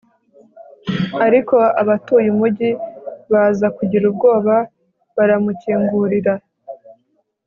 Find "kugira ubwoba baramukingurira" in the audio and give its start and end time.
3.77-6.33